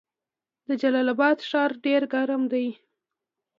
د 0.67 0.69
جلال 0.81 1.07
اباد 1.13 1.37
ښار 1.49 1.71
ډیر 1.85 2.01
ګرم 2.13 2.43
دی 2.51 2.67